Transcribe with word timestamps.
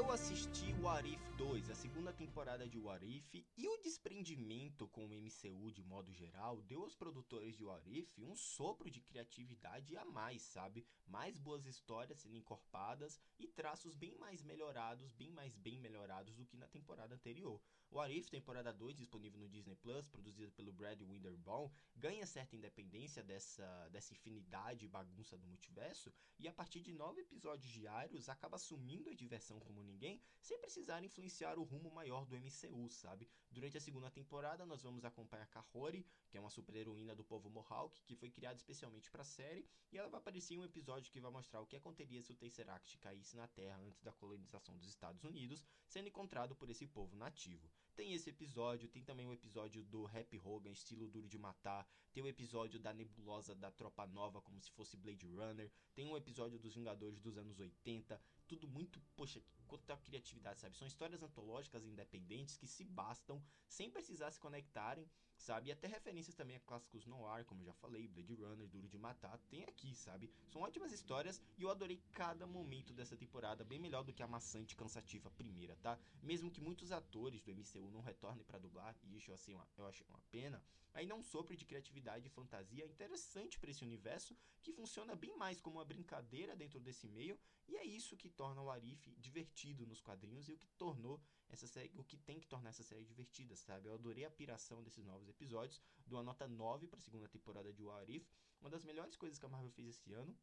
Eu 0.00 0.10
assisti 0.10 0.74
o 0.82 0.88
Arif 0.88 1.22
2, 1.36 1.68
a 1.68 1.74
segunda 1.74 2.10
temporada 2.10 2.66
de 2.66 2.78
What 2.78 3.04
If, 3.04 3.44
e 3.54 3.68
o 3.68 3.76
desprendimento 3.82 4.88
com 4.88 5.04
o 5.04 5.08
MCU 5.10 5.70
de 5.70 5.82
modo 5.82 6.10
geral 6.10 6.62
deu 6.62 6.82
aos 6.84 6.96
produtores 6.96 7.54
de 7.54 7.62
What 7.62 7.86
If 7.86 8.18
um 8.18 8.34
sopro 8.34 8.90
de 8.90 9.02
criatividade 9.02 9.94
a 9.98 10.04
mais, 10.06 10.40
sabe? 10.40 10.86
Mais 11.06 11.38
boas 11.38 11.66
histórias 11.66 12.18
sendo 12.18 12.38
encorpadas 12.38 13.20
e 13.38 13.46
traços 13.46 13.94
bem 13.94 14.16
mais 14.16 14.42
melhorados, 14.42 15.12
bem 15.12 15.30
mais 15.30 15.54
bem 15.54 15.78
melhorados 15.78 16.34
do 16.34 16.46
que 16.46 16.56
na 16.56 16.66
temporada 16.66 17.14
anterior. 17.14 17.60
O 17.92 17.98
Arif, 17.98 18.30
temporada 18.30 18.72
2, 18.72 18.94
disponível 18.94 19.40
no 19.40 19.48
Disney 19.48 19.74
Plus, 19.74 20.08
produzido 20.08 20.52
pelo 20.52 20.72
Brad 20.72 21.00
Winderbaum, 21.02 21.68
ganha 21.96 22.24
certa 22.24 22.54
independência 22.54 23.20
dessa, 23.20 23.88
dessa 23.88 24.12
infinidade 24.12 24.84
e 24.84 24.88
bagunça 24.88 25.36
do 25.36 25.44
multiverso, 25.44 26.12
e 26.38 26.46
a 26.46 26.52
partir 26.52 26.80
de 26.82 26.92
nove 26.92 27.22
episódios 27.22 27.68
diários 27.68 28.28
acaba 28.28 28.54
assumindo 28.54 29.10
a 29.10 29.14
diversão 29.14 29.58
como 29.58 29.82
ninguém, 29.82 30.22
sem 30.40 30.56
precisar 30.60 31.02
influenciar 31.02 31.58
o 31.58 31.64
rumo 31.64 31.90
maior 31.90 32.24
do 32.26 32.36
MCU, 32.36 32.88
sabe? 32.90 33.28
Durante 33.50 33.76
a 33.76 33.80
segunda 33.80 34.08
temporada, 34.08 34.64
nós 34.64 34.84
vamos 34.84 35.04
acompanhar 35.04 35.48
Kahori, 35.48 36.06
que 36.28 36.38
é 36.38 36.40
uma 36.40 36.48
super-heroína 36.48 37.16
do 37.16 37.24
povo 37.24 37.50
Mohawk, 37.50 38.00
que 38.04 38.14
foi 38.14 38.30
criada 38.30 38.56
especialmente 38.56 39.10
para 39.10 39.22
a 39.22 39.24
série, 39.24 39.66
e 39.90 39.98
ela 39.98 40.08
vai 40.08 40.20
aparecer 40.20 40.54
em 40.54 40.58
um 40.58 40.64
episódio 40.64 41.10
que 41.10 41.20
vai 41.20 41.32
mostrar 41.32 41.60
o 41.60 41.66
que 41.66 41.74
aconteceria 41.74 42.22
se 42.22 42.30
o 42.30 42.36
Tesseract 42.36 42.98
caísse 42.98 43.36
na 43.36 43.48
Terra 43.48 43.80
antes 43.80 44.00
da 44.00 44.12
colonização 44.12 44.78
dos 44.78 44.86
Estados 44.86 45.24
Unidos, 45.24 45.64
sendo 45.88 46.08
encontrado 46.08 46.54
por 46.54 46.70
esse 46.70 46.86
povo 46.86 47.16
nativo. 47.16 47.68
Tem 47.94 48.12
esse 48.12 48.30
episódio, 48.30 48.88
tem 48.88 49.02
também 49.02 49.26
o 49.26 49.32
episódio 49.32 49.84
do 49.84 50.04
Rap 50.04 50.38
Hogan, 50.42 50.70
estilo 50.70 51.08
duro 51.08 51.28
de 51.28 51.38
matar, 51.38 51.86
tem 52.12 52.22
o 52.22 52.28
episódio 52.28 52.80
da 52.80 52.94
nebulosa 52.94 53.54
da 53.54 53.70
Tropa 53.70 54.06
Nova, 54.06 54.40
como 54.40 54.60
se 54.60 54.70
fosse 54.70 54.96
Blade 54.96 55.26
Runner, 55.26 55.70
tem 55.94 56.04
um 56.04 56.16
episódio 56.16 56.58
dos 56.58 56.74
Vingadores 56.74 57.20
dos 57.20 57.36
anos 57.36 57.58
80, 57.60 58.20
tudo 58.50 58.66
muito, 58.66 59.00
poxa, 59.14 59.40
quanta 59.68 59.96
criatividade, 59.96 60.58
sabe? 60.58 60.76
São 60.76 60.88
histórias 60.88 61.22
antológicas 61.22 61.84
independentes 61.84 62.56
que 62.56 62.66
se 62.66 62.84
bastam 62.84 63.40
sem 63.68 63.88
precisar 63.88 64.32
se 64.32 64.40
conectarem, 64.40 65.08
sabe? 65.36 65.68
E 65.68 65.72
até 65.72 65.86
referências 65.86 66.34
também 66.34 66.56
a 66.56 66.60
clássicos 66.60 67.06
noir, 67.06 67.44
como 67.44 67.62
eu 67.62 67.66
já 67.66 67.72
falei, 67.74 68.08
Blade 68.08 68.34
Runner, 68.34 68.66
Duro 68.66 68.88
de 68.88 68.98
Matar, 68.98 69.38
tem 69.48 69.62
aqui, 69.62 69.94
sabe? 69.94 70.28
São 70.48 70.62
ótimas 70.62 70.90
histórias 70.90 71.40
e 71.56 71.62
eu 71.62 71.70
adorei 71.70 72.02
cada 72.10 72.44
momento 72.44 72.92
dessa 72.92 73.16
temporada, 73.16 73.64
bem 73.64 73.78
melhor 73.78 74.02
do 74.02 74.12
que 74.12 74.24
a 74.24 74.26
maçante 74.26 74.74
cansativa 74.74 75.30
primeira, 75.30 75.76
tá? 75.76 75.96
Mesmo 76.20 76.50
que 76.50 76.60
muitos 76.60 76.90
atores 76.90 77.40
do 77.40 77.54
MCU 77.54 77.88
não 77.92 78.00
retornem 78.00 78.44
para 78.44 78.58
dublar, 78.58 78.96
e 79.04 79.16
isso 79.16 79.32
assim, 79.32 79.56
eu 79.78 79.86
acho 79.86 80.04
uma 80.08 80.20
pena, 80.32 80.60
ainda 80.92 81.14
um 81.14 81.22
sopro 81.22 81.56
de 81.56 81.64
criatividade 81.64 82.26
e 82.26 82.30
fantasia 82.30 82.84
interessante 82.84 83.56
para 83.60 83.70
esse 83.70 83.84
universo 83.84 84.36
que 84.60 84.72
funciona 84.72 85.14
bem 85.14 85.36
mais 85.36 85.60
como 85.60 85.76
uma 85.76 85.84
brincadeira 85.84 86.56
dentro 86.56 86.80
desse 86.80 87.08
meio, 87.08 87.38
e 87.68 87.76
é 87.76 87.84
isso 87.84 88.16
que 88.16 88.28
torna 88.40 88.62
o 88.62 88.70
Arif 88.70 89.14
divertido 89.18 89.86
nos 89.86 90.00
quadrinhos 90.00 90.48
e 90.48 90.54
o 90.54 90.56
que 90.56 90.66
tornou 90.78 91.22
essa 91.50 91.66
série, 91.66 91.90
o 91.94 92.02
que 92.02 92.16
tem 92.16 92.40
que 92.40 92.46
tornar 92.46 92.70
essa 92.70 92.82
série 92.82 93.04
divertida, 93.04 93.54
sabe? 93.54 93.86
Eu 93.86 93.92
adorei 93.92 94.24
a 94.24 94.30
piração 94.30 94.82
desses 94.82 95.04
novos 95.04 95.28
episódios, 95.28 95.78
dou 96.06 96.16
uma 96.18 96.24
nota 96.24 96.48
9 96.48 96.88
para 96.88 96.98
a 96.98 97.02
segunda 97.02 97.28
temporada 97.28 97.70
de 97.70 97.82
What 97.82 98.10
If, 98.10 98.26
uma 98.58 98.70
das 98.70 98.82
melhores 98.82 99.14
coisas 99.14 99.38
que 99.38 99.44
a 99.44 99.48
Marvel 99.50 99.70
fez 99.72 99.88
esse 99.88 100.14
ano. 100.14 100.34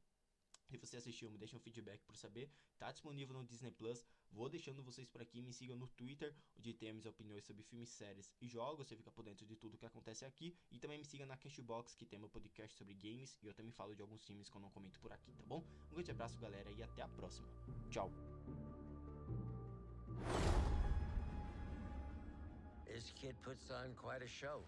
Se 0.68 0.78
você 0.78 0.98
assistiu, 0.98 1.32
me 1.32 1.38
deixa 1.38 1.56
um 1.56 1.60
feedback 1.60 2.04
por 2.04 2.16
saber. 2.16 2.52
Tá 2.78 2.92
disponível 2.92 3.34
no 3.34 3.46
Disney 3.46 3.72
Plus. 3.72 4.06
Vou 4.32 4.50
deixando 4.50 4.84
vocês 4.84 5.08
por 5.08 5.22
aqui. 5.22 5.42
Me 5.42 5.54
sigam 5.54 5.78
no 5.78 5.88
Twitter, 5.88 6.36
onde 6.58 6.74
temos 6.74 7.06
opiniões 7.06 7.46
sobre 7.46 7.64
filmes, 7.64 7.90
séries 7.90 8.34
e 8.42 8.48
jogos. 8.48 8.88
Você 8.88 8.96
fica 8.96 9.10
por 9.10 9.24
dentro 9.24 9.46
de 9.46 9.56
tudo 9.56 9.78
que 9.78 9.86
acontece 9.86 10.26
aqui. 10.26 10.56
E 10.70 10.78
também 10.78 10.98
me 10.98 11.06
siga 11.06 11.26
na 11.26 11.38
Cashbox, 11.38 11.96
que 11.96 12.06
tem 12.06 12.20
meu 12.20 12.30
podcast 12.30 12.78
sobre 12.78 12.94
games. 12.96 13.38
E 13.42 13.48
eu 13.48 13.54
também 13.54 13.72
falo 13.72 13.96
de 13.96 14.02
alguns 14.02 14.26
filmes 14.26 14.50
que 14.50 14.58
eu 14.58 14.62
não 14.62 14.70
comento 14.70 15.00
por 15.00 15.12
aqui, 15.14 15.34
tá 15.34 15.44
bom? 15.46 15.64
Um 15.90 15.96
grande 15.96 16.12
abraço, 16.12 16.38
galera, 16.38 16.70
e 16.72 16.84
até 16.84 17.02
a 17.02 17.08
próxima. 17.08 17.48
Tchau. 17.92 18.10
This 22.86 23.14
kid 23.20 23.36
puts 23.44 23.72
on 23.72 23.92
quite 23.96 24.22
a 24.24 24.28
show. 24.28 24.60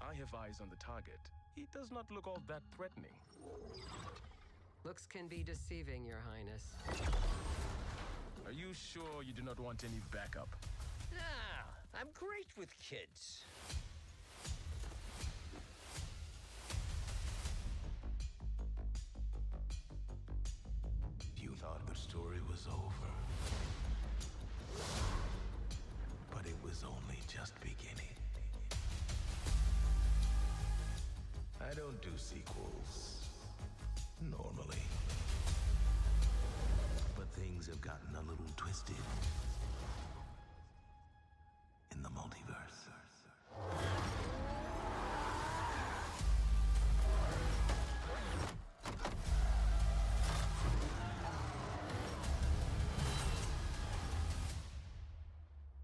I 0.00 0.14
have 0.14 0.34
eyes 0.34 0.60
on 0.60 0.68
the 0.70 0.76
target. 0.76 1.18
He 1.54 1.66
does 1.72 1.90
not 1.90 2.10
look 2.10 2.26
all 2.26 2.40
that 2.46 2.62
threatening. 2.76 3.12
Looks 4.84 5.06
can 5.06 5.26
be 5.26 5.42
deceiving, 5.42 6.06
Your 6.06 6.20
Highness. 6.20 6.64
Are 8.46 8.52
you 8.52 8.72
sure 8.72 9.22
you 9.26 9.32
do 9.32 9.42
not 9.42 9.58
want 9.58 9.84
any 9.84 10.00
backup? 10.12 10.48
Nah, 11.12 11.98
I'm 12.00 12.08
great 12.14 12.46
with 12.56 12.70
kids. 12.78 13.42
Don't 32.02 32.12
do 32.12 32.18
sequels. 32.18 33.28
Normally. 34.20 34.82
But 37.16 37.28
things 37.34 37.66
have 37.66 37.80
gotten 37.80 38.14
a 38.14 38.20
little 38.20 38.44
twisted. 38.56 38.96
In 41.92 42.02
the 42.02 42.08
multiverse. 42.10 42.88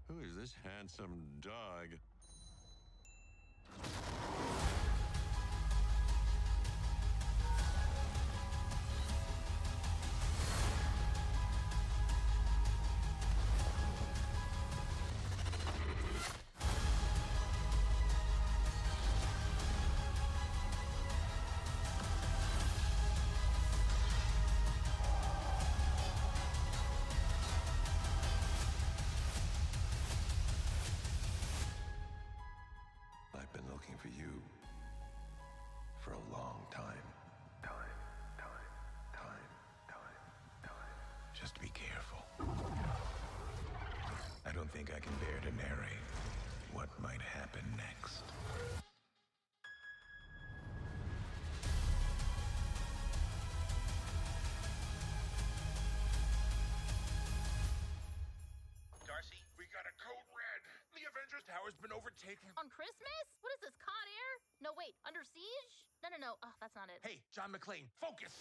Who 0.07 0.19
is 0.23 0.35
this 0.35 0.53
handsome 0.63 1.23
dog? 1.41 1.87
Don't 44.65 44.73
think 44.73 44.89
I 44.89 44.99
can 44.99 45.13
bear 45.21 45.37
to 45.45 45.51
narrate 45.61 46.01
what 46.73 46.89
might 46.97 47.21
happen 47.21 47.61
next. 47.77 48.25
Darcy, 59.05 59.37
we 59.53 59.69
got 59.69 59.85
a 59.85 59.93
code 60.01 60.25
red. 60.33 60.61
The 60.97 61.05
Avengers 61.05 61.45
Tower's 61.45 61.77
been 61.77 61.93
overtaken. 61.93 62.49
On 62.57 62.65
Christmas? 62.73 63.25
What 63.45 63.53
is 63.53 63.61
this, 63.61 63.77
Cod 63.77 64.07
Air? 64.09 64.31
No, 64.65 64.73
wait, 64.73 64.97
Under 65.05 65.21
Siege? 65.21 65.85
No, 66.01 66.09
no, 66.09 66.17
no. 66.17 66.31
Oh, 66.41 66.53
that's 66.57 66.73
not 66.73 66.89
it. 66.89 67.05
Hey, 67.05 67.21
John 67.29 67.53
McClane, 67.53 67.85
focus! 68.01 68.33